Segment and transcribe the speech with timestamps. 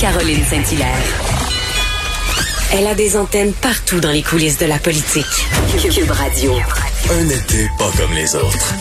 [0.00, 0.96] Caroline Saint-Hilaire.
[2.72, 5.24] Elle a des antennes partout dans les coulisses de la politique.
[5.92, 6.52] Cube Radio.
[7.10, 8.74] Un été pas comme les autres.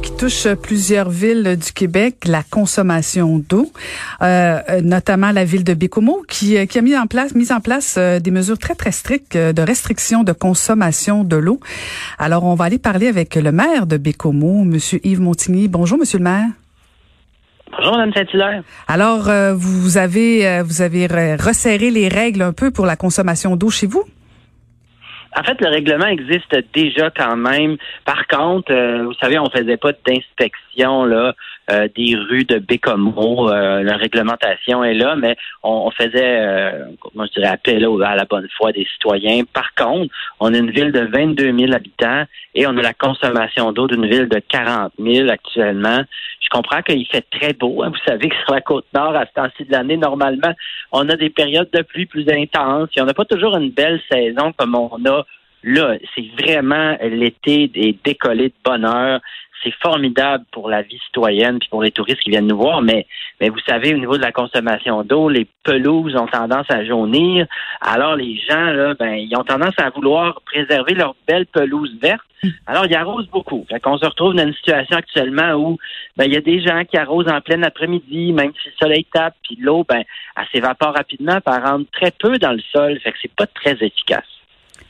[0.00, 3.72] Qui touche plusieurs villes du Québec, la consommation d'eau,
[4.22, 7.96] euh, notamment la ville de Bécomo, qui, qui a mis en place, mis en place
[7.98, 11.58] euh, des mesures très très strictes euh, de restriction de consommation de l'eau.
[12.20, 15.66] Alors, on va aller parler avec le maire de Bécomo, Monsieur Yves Montigny.
[15.66, 16.46] Bonjour, Monsieur le maire.
[17.70, 18.62] Bonjour, Mme Saint-Hilaire.
[18.86, 23.56] Alors, euh, vous avez euh, vous avez resserré les règles un peu pour la consommation
[23.56, 24.04] d'eau chez vous?
[25.36, 27.76] En fait, le règlement existe déjà quand même.
[28.04, 31.34] Par contre, euh, vous savez, on faisait pas d'inspection là
[31.70, 33.50] euh, des rues de Bécomo.
[33.50, 36.72] Euh, la réglementation est là, mais on, faisait,
[37.14, 39.44] moi je dirais, appel à la bonne foi des citoyens.
[39.52, 43.72] Par contre, on a une ville de 22 000 habitants et on a la consommation
[43.72, 46.02] d'eau d'une ville de 40 000 actuellement.
[46.40, 47.82] Je comprends qu'il fait très beau.
[47.82, 47.90] Hein.
[47.90, 50.52] Vous savez que sur la côte nord, à ce temps-ci de l'année, normalement,
[50.92, 52.88] on a des périodes de pluie plus intenses.
[52.96, 55.24] Et on n'a pas toujours une belle saison comme on a
[55.64, 59.20] là, c'est vraiment l'été des décollés de bonheur.
[59.62, 63.06] C'est formidable pour la vie citoyenne puis pour les touristes qui viennent nous voir, mais,
[63.40, 67.46] mais vous savez, au niveau de la consommation d'eau, les pelouses ont tendance à jaunir.
[67.80, 72.22] Alors les gens, là, ben, ils ont tendance à vouloir préserver leur belle pelouse verte.
[72.66, 73.66] Alors, ils arrosent beaucoup.
[73.68, 75.76] Fait qu'on se retrouve dans une situation actuellement où
[76.16, 79.06] ben, il y a des gens qui arrosent en plein après-midi, même si le soleil
[79.12, 80.02] tape, puis l'eau, ben,
[80.36, 82.98] elle s'évapore rapidement, puis elle rentre très peu dans le sol.
[83.00, 84.26] Fait que c'est pas très efficace.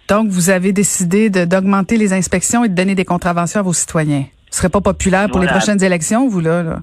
[0.09, 4.25] Donc, vous avez décidé d'augmenter les inspections et de donner des contraventions à vos citoyens?
[4.51, 6.81] Ce serait pas populaire pour les prochaines élections, vous, là?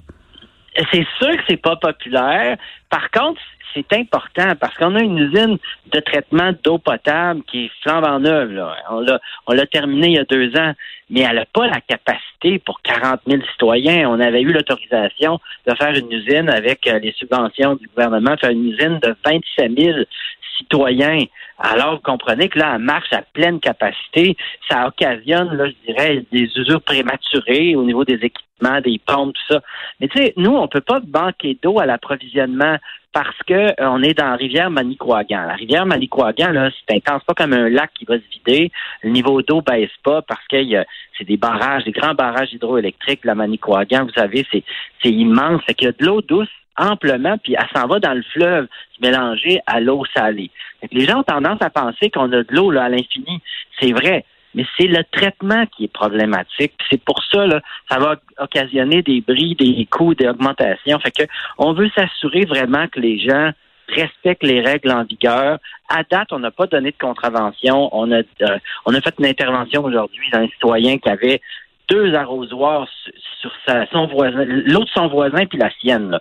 [0.92, 2.58] C'est sûr que c'est pas populaire.
[2.90, 3.40] Par contre,
[3.74, 5.58] c'est important parce qu'on a une usine
[5.92, 8.52] de traitement d'eau potable qui est flambant neuve.
[8.52, 8.76] Là.
[8.90, 10.72] On l'a, on l'a terminée il y a deux ans,
[11.10, 14.08] mais elle n'a pas la capacité pour 40 000 citoyens.
[14.08, 18.50] On avait eu l'autorisation de faire une usine avec euh, les subventions du gouvernement, faire
[18.50, 19.98] une usine de 27 000
[20.58, 21.24] citoyens.
[21.58, 24.36] Alors, vous comprenez que là, elle marche à pleine capacité.
[24.70, 29.54] Ça occasionne, là, je dirais, des usures prématurées au niveau des équipements, des pompes, tout
[29.54, 29.62] ça.
[30.00, 32.76] Mais tu sais, nous, on peut pas banquer d'eau à l'approvisionnement
[33.16, 35.46] parce que euh, on est dans la rivière Manicouagan.
[35.46, 38.70] La rivière Manicouagan, là, c'est intense, pas comme un lac qui va se vider.
[39.02, 40.56] Le niveau d'eau baisse pas parce que
[41.16, 43.24] c'est des barrages, des grands barrages hydroélectriques.
[43.24, 44.64] La Manicouagan, vous savez, c'est,
[45.10, 45.62] immense.
[45.64, 48.66] Fait qu'il y a de l'eau douce amplement, puis elle s'en va dans le fleuve
[48.94, 50.50] se mélanger à l'eau salée.
[50.92, 53.40] les gens ont tendance à penser qu'on a de l'eau à l'infini.
[53.80, 54.24] C'est vrai.
[54.54, 56.72] Mais c'est le traitement qui est problématique.
[56.90, 60.98] C'est pour ça, là, ça va occasionner des bris, des coûts, des augmentations.
[60.98, 61.24] Fait que
[61.58, 63.52] on veut s'assurer vraiment que les gens
[63.88, 65.58] respectent les règles en vigueur.
[65.88, 67.88] À date, on n'a pas donné de contravention.
[67.92, 71.40] On a, euh, on a fait une intervention aujourd'hui d'un citoyen qui avait
[71.88, 72.88] deux arrosoirs
[73.40, 76.10] sur sa, son voisin, l'autre son voisin puis la sienne.
[76.10, 76.20] Là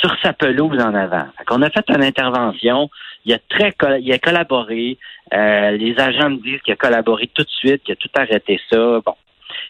[0.00, 1.26] sur sa pelouse en avant.
[1.50, 2.90] On a fait une intervention,
[3.24, 4.98] il a très il a collaboré,
[5.32, 8.60] euh, les agents me disent qu'il a collaboré tout de suite, qu'il a tout arrêté
[8.70, 9.00] ça.
[9.04, 9.14] Bon.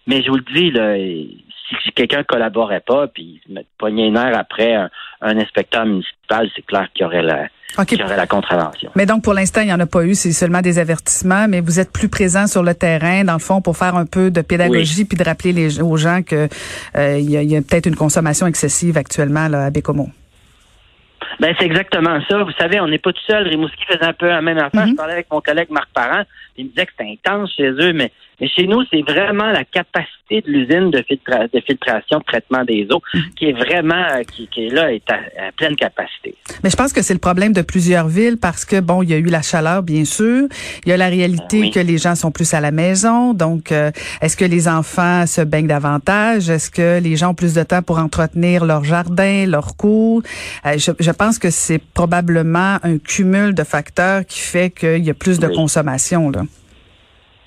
[0.06, 0.94] Mais je vous le dis, là,
[1.82, 4.88] si quelqu'un collaborait pas, puis me pognait une heure après un,
[5.20, 7.48] inspecteur municipal, c'est clair qu'il y aurait la,
[7.84, 8.90] qu'il y aurait la contravention.
[8.94, 11.60] Mais donc, pour l'instant, il n'y en a pas eu, c'est seulement des avertissements, mais
[11.60, 14.42] vous êtes plus présent sur le terrain, dans le fond, pour faire un peu de
[14.42, 16.48] pédagogie, puis de rappeler les, aux gens que
[16.96, 20.08] euh, il y a, peut-être une consommation excessive actuellement là, à Bécomo.
[21.40, 22.42] Ben c'est exactement ça.
[22.42, 23.46] Vous savez, on n'est pas tout seul.
[23.46, 24.86] Rimouski faisait un peu la même affaire.
[24.86, 24.96] Je mhm.
[24.96, 26.22] parlais avec mon collègue Marc Parent.
[26.56, 28.10] Il me disait que c'était intense chez eux, mais,
[28.40, 32.86] mais chez nous, c'est vraiment la capacité de l'usine de, de, filtration, de traitement des
[32.90, 33.22] eaux, mhm.
[33.36, 35.18] qui est vraiment, euh, qui, qui est là, est à,
[35.56, 36.34] pleine capacité.
[36.62, 39.14] Mais je pense que c'est le problème de plusieurs villes parce que, bon, il y
[39.14, 40.48] a eu la chaleur, bien sûr.
[40.84, 43.32] Il y a la réalité que les gens sont plus à la maison.
[43.32, 46.50] Donc, euh, est-ce que les enfants se baignent davantage?
[46.50, 50.22] Est-ce que les gens ont plus de temps pour entretenir leur jardin, leur cours?
[50.66, 55.10] Euh, je, je, pense que c'est probablement un cumul de facteurs qui fait qu'il y
[55.10, 56.42] a plus de consommation, là.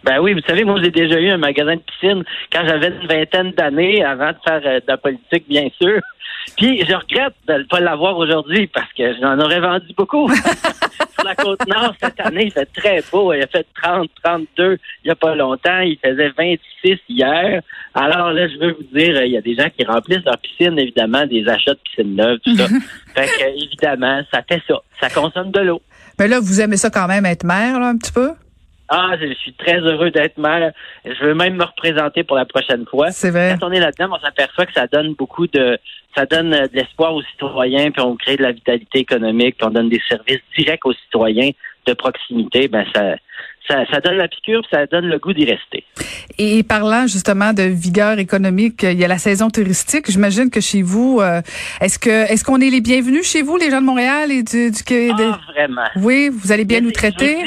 [0.04, 3.08] Ben oui, vous savez, moi j'ai déjà eu un magasin de piscine quand j'avais une
[3.08, 6.00] vingtaine d'années avant de faire euh, de la politique, bien sûr.
[6.58, 10.30] Puis je regrette de ne pas l'avoir aujourd'hui parce que j'en aurais vendu beaucoup.
[10.34, 13.34] Sur la côte nord, cette année, il fait très beau.
[13.34, 15.80] Il a fait 30, 32 il n'y a pas longtemps.
[15.80, 17.62] Il faisait 26 hier.
[17.94, 20.78] Alors là, je veux vous dire, il y a des gens qui remplissent leur piscine,
[20.80, 22.68] évidemment, des achats de piscine neuve, tout ça.
[23.16, 24.76] fait que, évidemment, ça fait ça.
[25.02, 25.82] Ça consomme de l'eau.
[26.18, 28.32] Mais là, vous aimez ça quand même être mère, là, un petit peu?
[28.90, 30.72] Ah, je suis très heureux d'être maire.
[31.06, 33.12] Je veux même me représenter pour la prochaine fois.
[33.12, 33.56] C'est vrai.
[33.60, 35.78] Quand on est là-dedans, on s'aperçoit que ça donne beaucoup de,
[36.16, 39.72] ça donne de l'espoir aux citoyens, puis on crée de la vitalité économique, puis on
[39.72, 41.52] donne des services directs aux citoyens
[41.86, 43.16] de proximité, ben ça,
[43.68, 45.84] ça, donne la piqûre, ça donne le goût d'y rester.
[46.38, 50.10] Et parlant justement de vigueur économique, il y a la saison touristique.
[50.10, 51.42] J'imagine que chez vous, euh,
[51.82, 54.72] est-ce que est-ce qu'on est les bienvenus chez vous, les gens de Montréal et du,
[54.72, 55.88] du ah, vraiment.
[55.96, 57.38] Oui, vous allez bien nous traiter?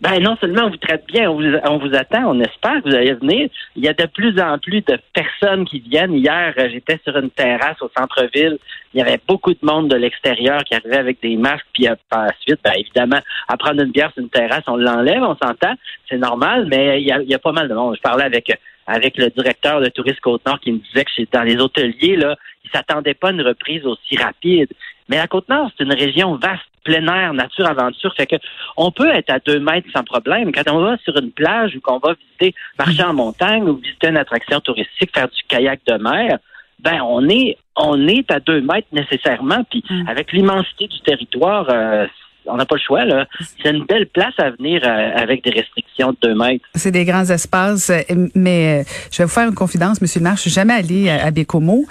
[0.00, 2.90] Ben non seulement on vous traite bien, on vous, on vous attend, on espère que
[2.90, 3.48] vous allez venir.
[3.76, 6.12] Il y a de plus en plus de personnes qui viennent.
[6.12, 8.58] Hier, euh, j'étais sur une terrasse au centre-ville.
[8.92, 11.66] Il y avait beaucoup de monde de l'extérieur qui arrivait avec des masques.
[11.72, 14.76] Puis euh, par la suite, ben, évidemment, à prendre une bière sur une terrasse, on
[14.76, 15.74] l'enlève, on s'entend.
[16.10, 17.96] C'est normal, mais il y, a, il y a pas mal de monde.
[17.96, 18.52] Je parlais avec
[18.86, 22.70] avec le directeur de Tourisme Côte-Nord qui me disait que dans les hôteliers, là, ils
[22.70, 24.68] s'attendaient pas à une reprise aussi rapide.
[25.08, 28.14] Mais la Côte-Nord, c'est une région vaste, plein air, nature, aventure.
[28.16, 28.36] Fait que
[28.76, 30.52] on peut être à deux mètres sans problème.
[30.52, 34.08] Quand on va sur une plage ou qu'on va visiter, marcher en montagne ou visiter
[34.08, 36.38] une attraction touristique, faire du kayak de mer,
[36.78, 39.64] ben on est on est à deux mètres nécessairement.
[39.68, 40.08] Puis mm.
[40.08, 42.06] avec l'immensité du territoire, euh,
[42.46, 43.04] on n'a pas le choix.
[43.04, 43.26] Là.
[43.60, 46.64] C'est une belle place à venir euh, avec des restrictions de deux mètres.
[46.76, 50.36] C'est des grands espaces, euh, mais je vais vous faire une confidence, Monsieur le maire,
[50.36, 51.84] je suis jamais allé à Bécomo.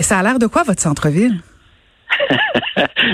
[0.00, 1.40] ça a l'air de quoi votre centre-ville?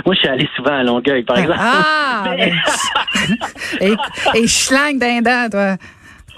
[0.04, 1.60] Moi, je suis allé souvent à Longueuil, par exemple.
[1.60, 2.34] Ah!
[3.80, 3.94] et,
[4.34, 5.76] et schlang d'un toi.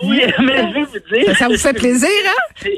[0.02, 1.36] Oui, mais je vais vous dire.
[1.36, 2.68] Ça, vous fait plaisir, hein?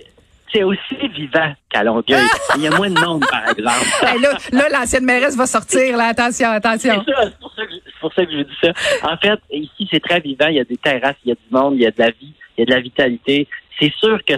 [0.52, 2.26] C'est aussi vivant qu'à Longueuil.
[2.56, 3.87] Il y a moins de monde, par exemple.
[4.20, 6.08] là, là l'ancienne mairesse va sortir, là.
[6.08, 7.02] Attention, attention.
[7.06, 7.50] C'est pour,
[8.00, 8.73] pour, ça que je vous dis ça.
[9.02, 10.49] En fait, ici, c'est très vivant.
[10.49, 12.11] Il y a des terrasses, il y a du monde, il y a de la
[12.11, 13.49] vie, il y a de la vitalité
[13.79, 14.35] c'est sûr que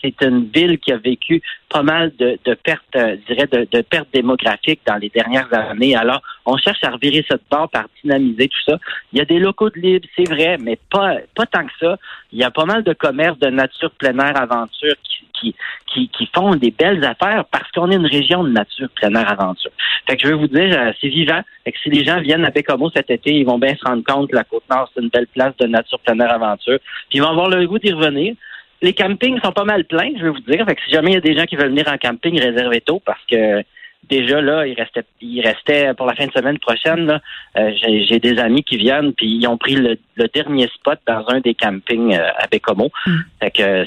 [0.00, 4.08] c'est une ville qui a vécu pas mal de, pertes, euh, je dirais, de, pertes
[4.12, 5.96] démographiques dans les dernières années.
[5.96, 8.78] Alors, on cherche à revirer cette part par dynamiser tout ça.
[9.12, 11.96] Il y a des locaux de libre, c'est vrai, mais pas, pas tant que ça.
[12.32, 15.54] Il y a pas mal de commerces de nature, plein air, aventure qui,
[15.86, 19.30] qui, qui, font des belles affaires parce qu'on est une région de nature, plein air,
[19.30, 19.72] aventure.
[20.08, 21.40] Fait que je veux vous dire, euh, c'est vivant.
[21.64, 24.04] Fait que si les gens viennent à Bécomo cet été, ils vont bien se rendre
[24.04, 26.78] compte que la Côte-Nord, c'est une belle place de nature, plein air, aventure.
[27.08, 28.34] Puis ils vont avoir le goût d'y revenir
[28.82, 30.64] les campings sont pas mal pleins, je vais vous dire.
[30.66, 32.80] Fait que si jamais il y a des gens qui veulent venir en camping, réservez
[32.80, 33.62] tôt parce que
[34.08, 37.06] déjà là, il restait, il restait pour la fin de semaine prochaine.
[37.06, 37.20] Là,
[37.56, 37.70] euh,
[38.08, 39.98] j'ai, des amis qui viennent puis ils ont pris le,
[40.34, 42.90] dernier spot dans un des campings euh, à Bécomo.
[43.06, 43.18] Hmm.
[43.40, 43.86] Fait que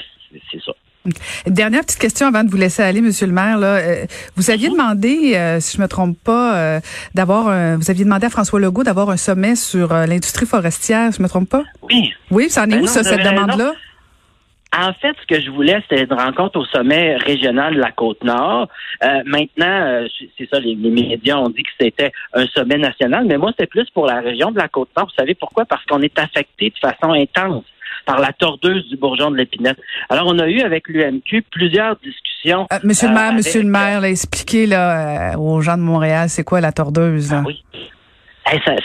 [0.50, 0.72] c'est, ça.
[1.46, 3.58] Dernière petite question avant de vous laisser aller, Monsieur le maire.
[3.58, 6.80] Là, euh, vous aviez demandé, si je me trompe pas,
[7.14, 7.44] d'avoir,
[7.76, 11.12] vous aviez demandé à François Legault d'avoir un sommet sur l'industrie forestière.
[11.12, 11.62] Je me trompe pas?
[11.82, 12.12] Oui.
[12.30, 13.74] Oui, ça en est ben où ça, cette demande-là?
[14.74, 18.68] En fait, ce que je voulais, c'était une rencontre au sommet régional de la Côte-Nord.
[19.02, 23.38] Euh, maintenant, euh, c'est ça, les, médias ont dit que c'était un sommet national, mais
[23.38, 25.06] moi, c'était plus pour la région de la Côte-Nord.
[25.06, 25.64] Vous savez pourquoi?
[25.64, 27.64] Parce qu'on est affecté de façon intense
[28.04, 29.78] par la tordeuse du bourgeon de l'épinette.
[30.08, 32.66] Alors, on a eu avec l'UMQ plusieurs discussions.
[32.72, 36.60] Euh, monsieur le maire, monsieur le maire, expliquez là, aux gens de Montréal, c'est quoi
[36.60, 37.32] la tordeuse?
[37.32, 37.62] Ah oui.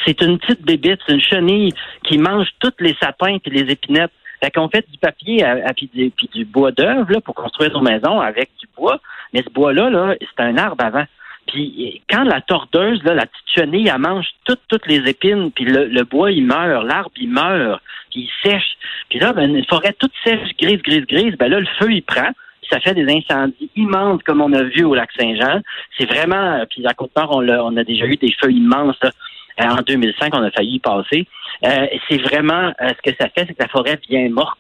[0.05, 1.73] c'est une petite bébite, c'est une chenille
[2.03, 4.11] qui mange toutes les sapins et les épinettes.
[4.43, 5.89] Fait qu'on fait du papier à, puis,
[6.33, 8.99] du, bois d'œuvre pour construire nos maisons avec du bois.
[9.33, 11.05] Mais ce bois-là, là, c'est un arbre avant.
[11.47, 16.03] Puis quand la tordeuse, là, la petite elle mange toutes, toutes les épines, puis le,
[16.03, 18.77] bois, il meurt, l'arbre, il meurt, puis il sèche.
[19.09, 22.03] Puis là, ben, une forêt toute sèche, grise, grise, grise, ben là, le feu, il
[22.03, 22.29] prend,
[22.71, 25.61] ça fait des incendies immenses, comme on a vu au lac Saint-Jean.
[25.97, 29.11] C'est vraiment, puis à Côte-Nord, on, on, a déjà eu des feux immenses, là.
[29.59, 31.27] Euh, en 2005, on a failli y passer.
[31.65, 34.59] Euh, c'est vraiment euh, ce que ça fait, c'est que la forêt vient morte.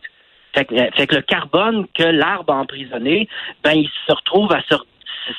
[0.53, 3.29] Fait que, le carbone que l'arbre a emprisonné,
[3.63, 4.75] ben il se retrouve à se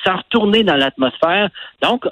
[0.04, 1.48] sans retourner dans l'atmosphère.
[1.82, 2.06] Donc,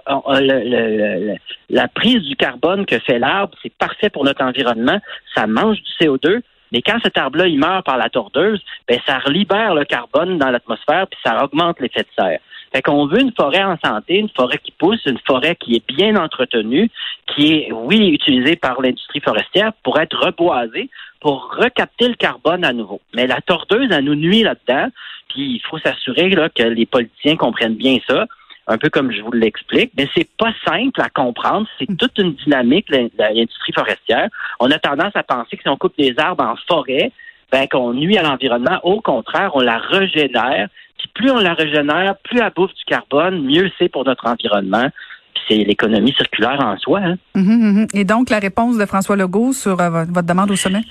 [1.70, 5.00] la prise du carbone que fait l'arbre, c'est parfait pour notre environnement.
[5.34, 6.43] Ça mange du CO2.
[6.72, 10.50] Mais quand cet arbre-là, il meurt par la tordeuse, ben, ça libère le carbone dans
[10.50, 12.41] l'atmosphère, puis ça augmente l'effet de serre.
[12.72, 15.86] Fait qu'on veut une forêt en santé, une forêt qui pousse, une forêt qui est
[15.89, 16.89] bien entretenue,
[17.27, 20.89] qui est, oui, utilisée par l'industrie forestière pour être reboisée,
[21.20, 23.00] pour recapter le carbone à nouveau.
[23.15, 24.89] Mais la tordeuse, elle nous nuit là-dedans,
[25.29, 28.27] puis il faut s'assurer là, que les politiciens comprennent bien ça
[28.70, 31.67] un peu comme je vous l'explique, mais c'est pas simple à comprendre.
[31.79, 34.29] C'est toute une dynamique, l'industrie forestière.
[34.60, 37.10] On a tendance à penser que si on coupe des arbres en forêt,
[37.52, 38.78] ben, qu'on nuit à l'environnement.
[38.82, 40.69] Au contraire, on la régénère.
[40.98, 44.88] Puis plus on la régénère, plus elle bouffe du carbone, mieux c'est pour notre environnement.
[45.34, 47.00] Puis c'est l'économie circulaire en soi.
[47.02, 47.16] Hein.
[47.34, 47.86] Mhm, mhm.
[47.94, 50.82] Et donc, la réponse de François Legault sur euh, votre demande au sommet?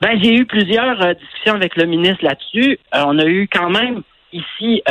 [0.00, 2.78] Ben, j'ai eu plusieurs euh, discussions avec le ministre là-dessus.
[2.94, 4.82] Euh, on a eu quand même ici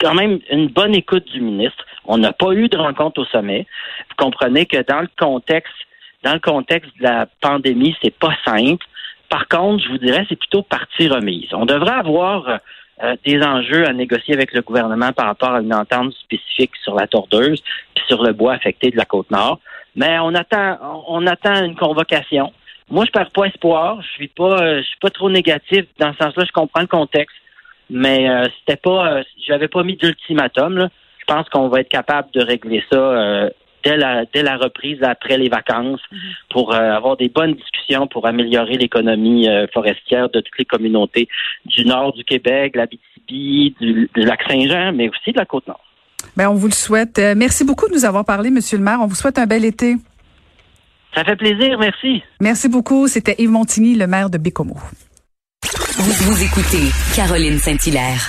[0.00, 1.84] quand même une bonne écoute du ministre.
[2.04, 3.66] On n'a pas eu de rencontre au sommet.
[4.08, 5.72] Vous comprenez que dans le contexte,
[6.22, 8.84] dans le contexte de la pandémie, c'est pas simple.
[9.28, 11.52] Par contre, je vous dirais, c'est plutôt partie remise.
[11.52, 12.60] On devrait avoir
[13.02, 16.94] euh, des enjeux à négocier avec le gouvernement par rapport à une entente spécifique sur
[16.94, 17.62] la tordeuse
[17.94, 19.58] puis sur le bois affecté de la côte nord.
[19.96, 22.52] Mais on attend, on attend une convocation.
[22.90, 24.02] Moi, je perds pas espoir.
[24.02, 26.44] Je suis pas, euh, je suis pas trop négatif dans ce sens-là.
[26.46, 27.36] Je comprends le contexte,
[27.90, 30.88] mais euh, c'était pas, euh, j'avais pas mis d'ultimatum.
[31.18, 33.50] Je pense qu'on va être capable de régler ça
[33.84, 36.18] dès la, dès la reprise après les vacances mhm.
[36.50, 41.28] pour avoir des bonnes discussions pour améliorer l'économie forestière de toutes les communautés
[41.66, 45.66] du nord du Québec, la BTB, du, du lac Saint-Jean, mais aussi de la côte
[45.66, 45.84] nord.
[46.36, 47.20] Bien, on vous le souhaite.
[47.36, 48.98] merci beaucoup de nous avoir parlé, Monsieur le maire.
[49.00, 49.96] On vous souhaite un bel été.
[51.14, 52.22] Ça fait plaisir, merci.
[52.40, 53.06] Merci beaucoup.
[53.06, 54.76] C'était Yves Montigny, le maire de Bécomo.
[55.96, 58.28] Vous, vous écoutez Caroline Saint-Hilaire,